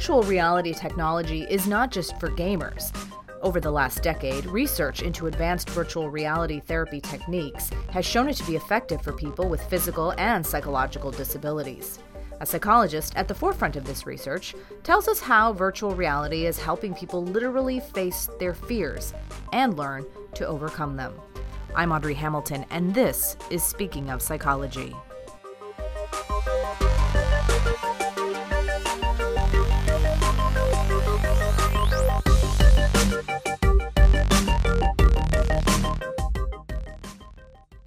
[0.00, 2.90] virtual reality technology is not just for gamers.
[3.42, 8.46] Over the last decade, research into advanced virtual reality therapy techniques has shown it to
[8.46, 11.98] be effective for people with physical and psychological disabilities.
[12.40, 16.94] A psychologist at the forefront of this research tells us how virtual reality is helping
[16.94, 19.12] people literally face their fears
[19.52, 21.12] and learn to overcome them.
[21.76, 24.96] I'm Audrey Hamilton, and this is Speaking of Psychology.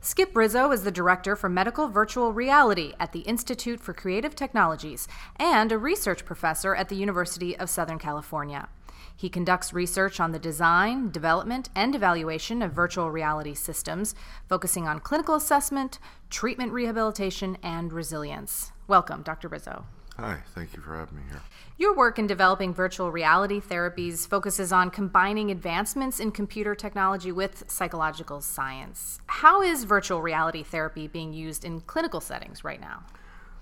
[0.05, 5.07] Skip Rizzo is the director for medical virtual reality at the Institute for Creative Technologies
[5.37, 8.67] and a research professor at the University of Southern California.
[9.15, 14.13] He conducts research on the design, development, and evaluation of virtual reality systems,
[14.49, 18.73] focusing on clinical assessment, treatment rehabilitation, and resilience.
[18.89, 19.47] Welcome, Dr.
[19.47, 19.85] Rizzo.
[20.17, 21.41] Hi, thank you for having me here.
[21.77, 27.63] Your work in developing virtual reality therapies focuses on combining advancements in computer technology with
[27.67, 29.19] psychological science.
[29.25, 33.01] How is virtual reality therapy being used in clinical settings right now?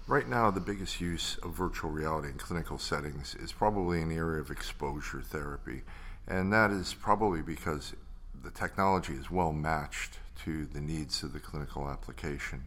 [0.07, 4.17] Right now, the biggest use of virtual reality in clinical settings is probably in the
[4.17, 5.83] area of exposure therapy,
[6.27, 7.93] and that is probably because
[8.43, 12.65] the technology is well matched to the needs of the clinical application.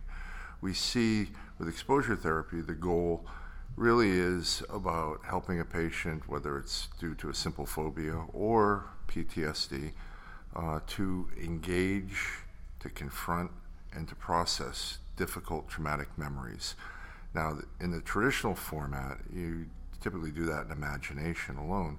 [0.63, 3.27] We see with exposure therapy the goal
[3.77, 9.93] really is about helping a patient, whether it's due to a simple phobia or PTSD,
[10.55, 12.39] uh, to engage,
[12.81, 13.51] to confront,
[13.93, 16.75] and to process difficult traumatic memories.
[17.35, 19.67] Now, in the traditional format, you
[20.01, 21.99] typically do that in imagination alone.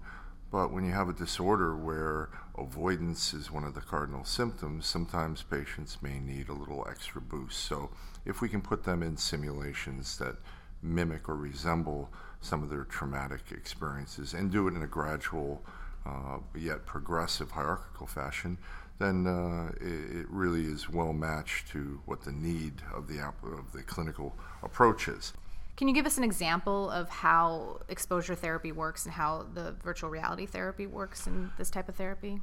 [0.52, 5.44] But when you have a disorder where avoidance is one of the cardinal symptoms, sometimes
[5.44, 7.60] patients may need a little extra boost.
[7.60, 7.90] So,
[8.26, 10.38] if we can put them in simulations that
[10.86, 15.64] mimic or resemble some of their traumatic experiences and do it in a gradual
[16.06, 18.58] uh, yet progressive hierarchical fashion,
[19.00, 23.72] then uh, it, it, really is well matched to what the need of the of
[23.74, 25.34] the clinical approach is.
[25.76, 30.10] Can you give us an example of how exposure therapy works and how the virtual
[30.10, 32.40] reality therapy works in this type of therapy?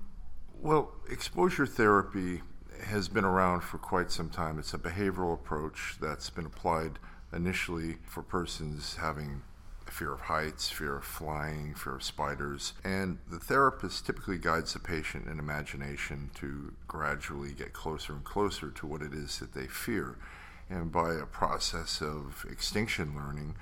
[0.60, 2.42] Well, exposure therapy
[2.84, 4.58] has been around for quite some time.
[4.58, 6.98] It's a behavioral approach that's been applied
[7.32, 9.42] initially for persons having
[9.86, 12.72] fear of heights, fear of flying, fear of spiders.
[12.82, 18.70] And the therapist typically guides the patient in imagination to gradually get closer and closer
[18.70, 20.16] to what it is that they fear.
[20.70, 23.56] And by a process of extinction learning,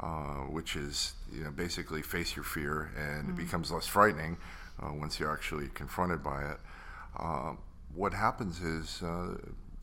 [0.00, 3.40] uh, which is you know basically face your fear and mm-hmm.
[3.40, 4.36] it becomes less frightening
[4.82, 6.58] uh, once you're actually confronted by it.
[7.18, 7.52] Uh,
[7.94, 9.36] what happens is uh,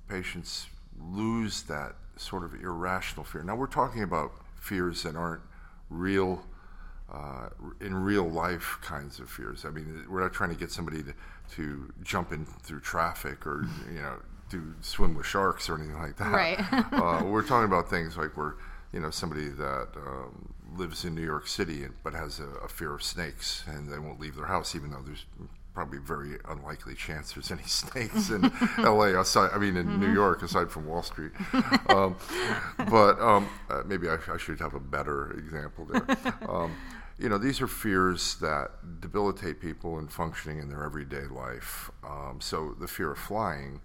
[0.09, 0.67] patients
[0.99, 3.43] lose that sort of irrational fear.
[3.43, 5.41] Now we're talking about fears that aren't
[5.89, 6.45] real,
[7.11, 7.49] uh,
[7.79, 9.65] in real life kinds of fears.
[9.65, 11.13] I mean, we're not trying to get somebody to,
[11.55, 14.17] to jump in through traffic or you know
[14.49, 16.31] do swim with sharks or anything like that.
[16.31, 16.59] Right.
[16.93, 18.55] uh, we're talking about things like where
[18.93, 22.93] you know somebody that um, lives in New York City but has a, a fear
[22.93, 25.25] of snakes and they won't leave their house even though there's
[25.73, 29.19] probably very unlikely chance there's any snakes in L.A.
[29.19, 29.51] aside.
[29.53, 30.01] I mean, in mm-hmm.
[30.01, 31.31] New York, aside from Wall Street.
[31.89, 32.15] Um,
[32.77, 36.05] but um, uh, maybe I, I, should have a better example there.
[36.49, 36.75] Um,
[37.19, 41.91] you know, these are fears that debilitate people in functioning in their everyday life.
[42.03, 43.81] Um, so the fear of flying,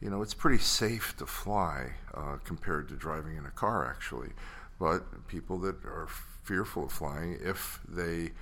[0.00, 4.30] you know, it's pretty safe to fly uh, compared to driving in a car, actually.
[4.80, 6.08] But people that are
[6.42, 8.32] fearful of flying, if they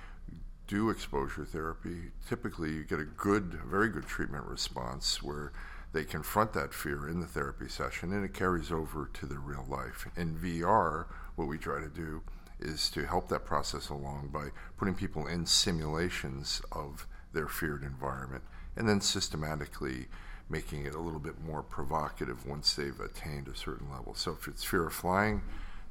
[0.69, 5.51] do exposure therapy, typically you get a good, very good treatment response where
[5.93, 9.65] they confront that fear in the therapy session and it carries over to their real
[9.67, 10.07] life.
[10.15, 12.21] In VR, what we try to do
[12.59, 18.43] is to help that process along by putting people in simulations of their feared environment
[18.77, 20.05] and then systematically
[20.49, 24.13] making it a little bit more provocative once they've attained a certain level.
[24.13, 25.41] So if it's fear of flying,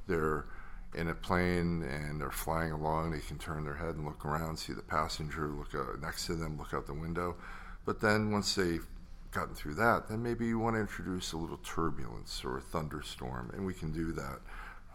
[0.06, 0.46] they're
[0.94, 4.58] in a plane and they're flying along, they can turn their head and look around,
[4.58, 7.36] see the passenger, look out next to them, look out the window.
[7.84, 8.86] But then once they've
[9.30, 13.50] gotten through that, then maybe you want to introduce a little turbulence or a thunderstorm,
[13.54, 14.40] and we can do that,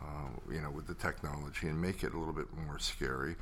[0.01, 3.35] uh, you know, with the technology and make it a little bit more scary.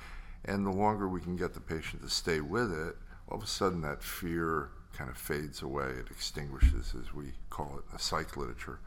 [0.46, 2.96] And the longer we can get the patient to stay with it,
[3.30, 5.86] all of a sudden that fear kind of fades away.
[5.86, 8.80] It extinguishes, as we call it in the psych literature,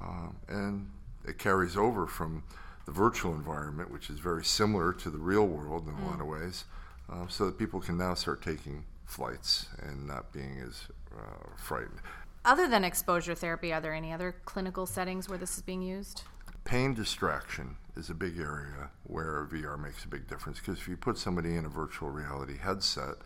[0.00, 0.90] um, and
[1.26, 2.42] it carries over from
[2.86, 6.10] the virtual environment, which is very similar to the real world in a mm.
[6.10, 6.64] lot of ways,
[7.12, 10.84] uh, so that people can now start taking flights and not being as
[11.16, 12.00] uh, frightened.
[12.44, 16.22] Other than exposure therapy, are there any other clinical settings where this is being used?
[16.64, 20.96] Pain distraction is a big area where VR makes a big difference because if you
[20.96, 23.16] put somebody in a virtual reality headset,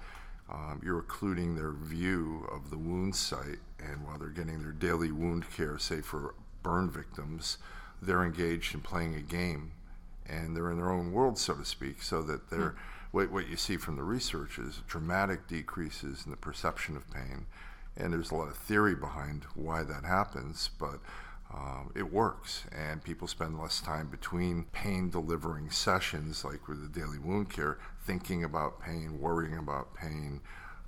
[0.51, 5.11] um, you're occluding their view of the wound site, and while they're getting their daily
[5.11, 7.59] wound care, say for burn victims,
[8.07, 9.73] they're engaged in playing a game,
[10.27, 12.71] and they're in their own world, so to speak, so that they're.
[12.71, 12.77] Mm.
[13.13, 17.47] What, what you see from the research is dramatic decreases in the perception of pain,
[17.97, 20.99] and there's a lot of theory behind why that happens, but
[21.53, 27.01] um, it works, and people spend less time between pain delivering sessions, like with the
[27.01, 30.41] daily wound care, thinking about pain, worrying about pain.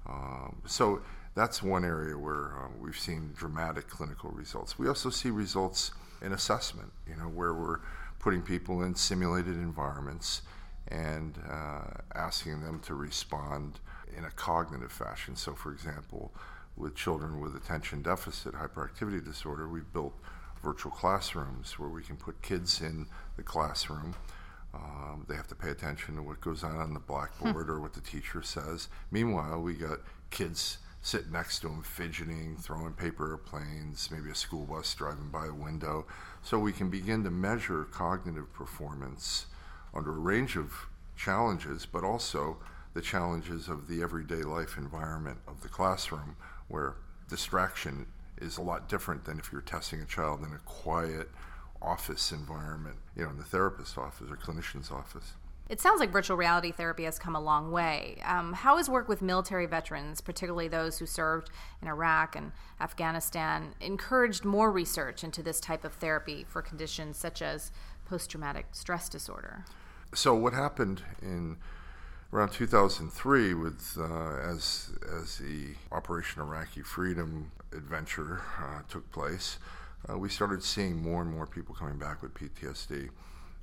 [0.09, 1.03] Um, so
[1.37, 4.79] that's one area where uh, we've seen dramatic clinical results.
[4.79, 5.93] We also see results
[6.23, 7.81] in assessment, you know, where we're
[8.19, 10.43] putting people in simulated environments
[10.89, 11.83] and uh,
[12.15, 13.81] asking them to respond
[14.17, 15.37] in a cognitive fashion.
[15.37, 16.33] So, for example,
[16.75, 20.15] with children with attention deficit hyperactivity disorder, we've built
[20.63, 23.07] virtual classrooms where we can put kids in
[23.37, 24.15] the classroom.
[24.73, 27.73] Um, they have to pay attention to what goes on on the blackboard hmm.
[27.73, 28.89] or what the teacher says.
[29.11, 29.99] Meanwhile, we got
[30.31, 35.47] kids sitting next to them, fidgeting, throwing paper airplanes, maybe a school bus driving by
[35.47, 36.05] a window.
[36.43, 39.47] So we can begin to measure cognitive performance
[39.95, 40.73] under a range of
[41.17, 42.57] challenges, but also
[42.93, 46.35] the challenges of the everyday life environment of the classroom
[46.67, 46.97] where
[47.29, 48.07] distraction
[48.39, 51.31] is a lot different than if you're testing a child in a quiet
[51.81, 55.35] office environment, you know, in the therapist's office or clinician's office.
[55.69, 58.19] It sounds like virtual reality therapy has come a long way.
[58.25, 61.51] Um, how has work with military veterans, particularly those who served
[61.83, 67.43] in Iraq and Afghanistan, encouraged more research into this type of therapy for conditions such
[67.43, 67.73] as
[68.09, 69.65] post traumatic stress disorder?
[70.15, 71.57] So, what happened in
[72.33, 79.59] around 2003, with uh, as as the Operation Iraqi Freedom adventure uh, took place,
[80.09, 83.11] uh, we started seeing more and more people coming back with PTSD,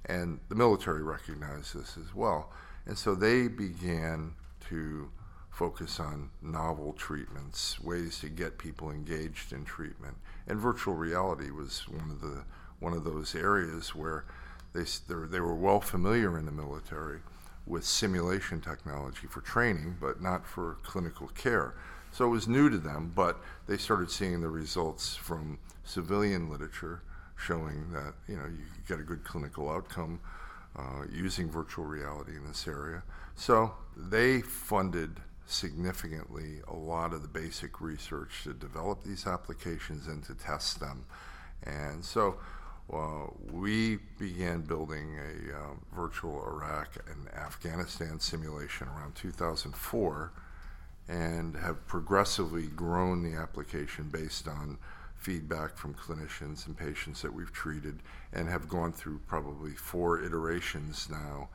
[0.05, 2.51] and the military recognized this as well,
[2.85, 4.33] and so they began
[4.69, 5.09] to
[5.49, 10.15] focus on novel treatments, ways to get people engaged in treatment,
[10.47, 12.43] and virtual reality was one of the
[12.79, 14.25] one of those areas where
[14.73, 14.83] they
[15.29, 17.19] they were well familiar in the military
[17.65, 21.73] with simulation technology for training, but not for clinical care.
[22.11, 27.01] So it was new to them, but they started seeing the results from civilian literature
[27.45, 30.19] showing that you know you get a good clinical outcome
[30.75, 33.03] uh, using virtual reality in this area.
[33.35, 40.23] So they funded significantly a lot of the basic research to develop these applications and
[40.23, 41.05] to test them.
[41.63, 42.37] And so
[42.91, 50.31] uh, we began building a uh, virtual Iraq and Afghanistan simulation around 2004
[51.07, 54.77] and have progressively grown the application based on
[55.23, 57.99] feedback from clinicians and patients that we've treated
[58.33, 61.47] and have gone through probably four iterations now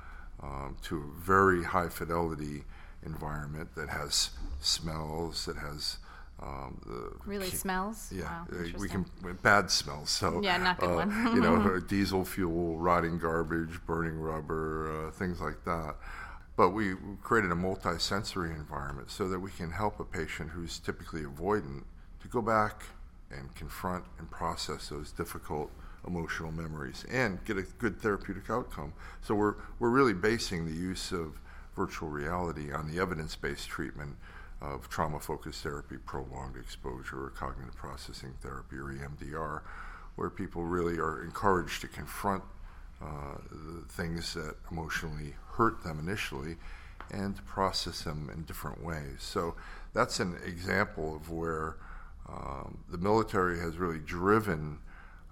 [0.43, 2.65] um, to a very high fidelity
[3.05, 4.31] environment that has
[4.61, 5.99] smells, that has
[6.41, 8.11] um, the really smells.
[8.15, 9.05] Yeah, wow, uh, we can
[9.43, 10.09] bad smells.
[10.09, 11.11] So yeah, not good uh, one.
[11.35, 15.97] you know, diesel fuel, rotting garbage, burning rubber, uh, things like that.
[16.57, 21.23] But we created a multi-sensory environment so that we can help a patient who's typically
[21.23, 21.85] avoidant
[22.21, 22.85] to go back
[23.31, 25.71] and confront and process those difficult
[26.07, 28.93] emotional memories and get a good therapeutic outcome.
[29.23, 31.39] So we're we're really basing the use of
[31.77, 34.17] virtual reality on the evidence-based treatment
[34.61, 39.61] of trauma focused therapy, prolonged exposure, or cognitive processing therapy, or EMDR,
[40.17, 42.43] where people really are encouraged to confront
[43.01, 46.57] uh, the things that emotionally hurt them initially
[47.13, 49.19] and to process them in different ways.
[49.21, 49.55] So
[49.95, 51.77] that's an example of where
[52.29, 54.79] um, the military has really driven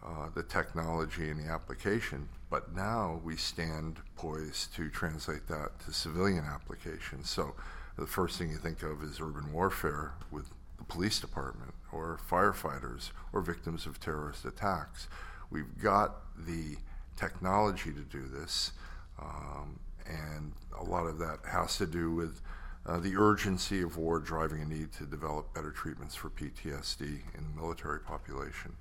[0.04, 5.92] uh, the technology and the application, but now we stand poised to translate that to
[5.92, 7.28] civilian applications.
[7.28, 7.54] So
[7.98, 13.10] the first thing you think of is urban warfare with the police department or firefighters
[13.32, 15.08] or victims of terrorist attacks.
[15.50, 16.76] We've got the
[17.16, 18.72] technology to do this,
[19.20, 22.40] um, and a lot of that has to do with
[22.86, 27.44] uh, the urgency of war driving a need to develop better treatments for PTSD in
[27.44, 28.76] the military population.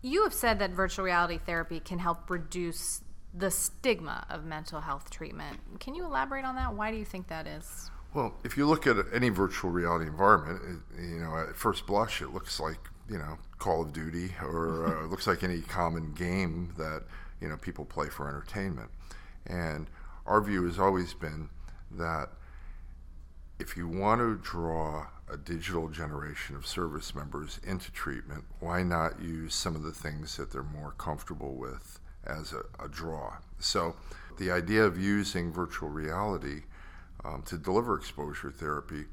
[0.00, 3.02] You have said that virtual reality therapy can help reduce
[3.34, 5.58] the stigma of mental health treatment.
[5.80, 6.74] Can you elaborate on that?
[6.74, 7.90] Why do you think that is?
[8.14, 12.20] Well, if you look at any virtual reality environment, it, you know, at first blush,
[12.20, 12.78] it looks like
[13.08, 17.04] you know Call of Duty, or uh, it looks like any common game that
[17.40, 18.90] you know people play for entertainment.
[19.46, 19.88] And
[20.26, 21.48] our view has always been
[21.92, 22.28] that
[23.62, 29.22] if you want to draw a digital generation of service members into treatment, why not
[29.22, 33.36] use some of the things that they're more comfortable with as a, a draw.
[33.60, 33.94] So
[34.36, 36.62] the idea of using virtual reality
[37.24, 39.04] um, to deliver exposure therapy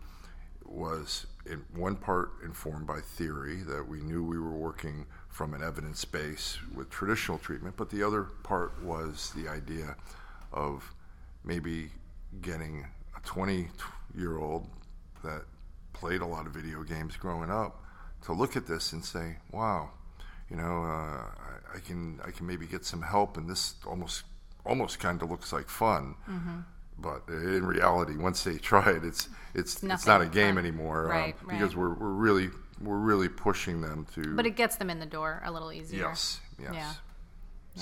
[0.66, 5.62] was in one part informed by theory that we knew we were working from an
[5.62, 9.96] evidence base with traditional treatment, but the other part was the idea
[10.52, 10.92] of
[11.44, 11.92] maybe
[12.42, 12.88] getting
[13.22, 13.68] a 20
[14.16, 14.68] year old
[15.24, 15.44] that
[15.94, 17.84] played a lot of video games growing up
[18.24, 19.90] to look at this and say, wow,
[20.50, 24.24] you know, uh, I, I, can I can maybe get some help, and this almost
[24.66, 26.16] almost kind of looks like fun.
[26.28, 26.60] Mm-hmm.
[26.98, 30.66] But in reality, once they try it, it's it's it's not a game fun.
[30.66, 31.60] anymore, um, right, right.
[31.60, 32.50] because we're, we're really
[32.82, 34.36] we're really pushing them to.
[34.36, 36.08] But it gets them in the door a little easier.
[36.08, 36.74] Yes, yes.
[36.74, 36.94] Yeah.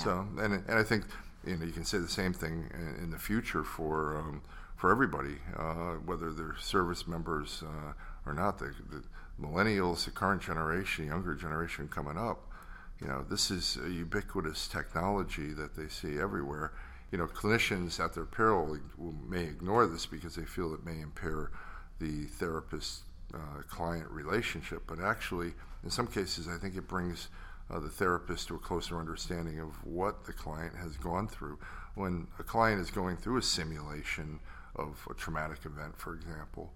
[0.04, 1.06] So and and I think
[1.46, 4.42] you know you can say the same thing in, in the future for um,
[4.78, 7.94] for everybody, uh, whether they're service members uh,
[8.26, 8.60] or not.
[8.60, 9.04] The, the
[9.42, 12.48] millennials, the current generation, younger generation coming up,
[13.02, 16.74] you know, this is a ubiquitous technology that they see everywhere.
[17.12, 18.78] You know, clinicians at their peril
[19.28, 21.52] may ignore this because they feel it may impair
[22.00, 23.02] the therapist
[23.34, 25.54] uh, client relationship, but actually,
[25.84, 27.30] in some cases, I think it brings
[27.70, 31.60] uh, the therapist to a closer understanding of what the client has gone through.
[31.96, 34.40] When a client is going through a simulation
[34.78, 36.74] of a traumatic event, for example,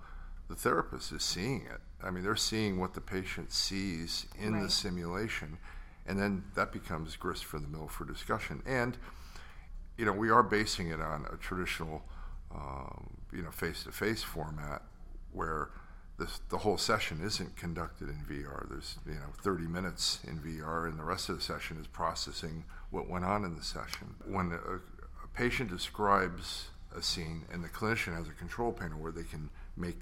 [0.48, 1.82] the therapist is seeing it.
[2.04, 4.64] I mean, they're seeing what the patient sees in right.
[4.64, 5.58] the simulation
[6.06, 8.62] and then that becomes grist for the mill for discussion.
[8.66, 8.98] And
[9.98, 12.04] you know, we are basing it on a traditional,
[12.54, 14.82] um, you know, face-to-face format
[15.32, 15.70] where
[16.18, 18.68] this, the whole session isn't conducted in VR.
[18.70, 22.66] There's you know 30 minutes in VR, and the rest of the session is processing
[22.90, 24.16] what went on in the session.
[24.26, 29.12] When a, a patient describes a scene, and the clinician has a control panel where
[29.12, 30.00] they can make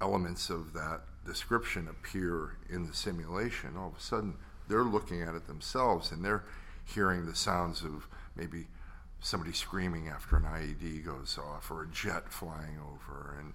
[0.00, 4.34] elements of that description appear in the simulation, all of a sudden
[4.68, 6.44] they're looking at it themselves and they're
[6.84, 8.06] hearing the sounds of
[8.36, 8.66] maybe
[9.20, 13.36] somebody screaming after an IED goes off or a jet flying over.
[13.38, 13.52] And,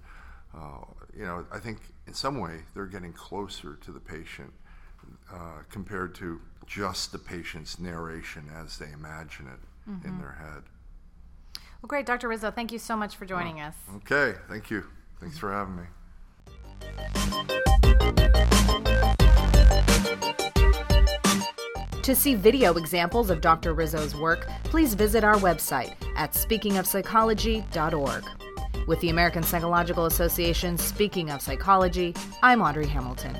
[0.54, 0.86] uh,
[1.18, 4.54] you know, I think in some way they're getting closer to the patient
[5.34, 10.08] uh, compared to just the patient's narration as they imagine it mm-hmm.
[10.08, 10.64] in their head.
[11.86, 12.08] Well, great.
[12.08, 12.30] Dr.
[12.30, 13.76] Rizzo, thank you so much for joining us.
[13.92, 14.40] Oh, okay.
[14.50, 14.86] Thank you.
[15.20, 15.84] Thanks for having me.
[22.02, 23.76] To see video examples of Dr.
[23.76, 28.24] Rizzo's work, please visit our website at speakingofpsychology.org.
[28.88, 33.38] With the American Psychological Association Speaking of Psychology, I'm Audrey Hamilton.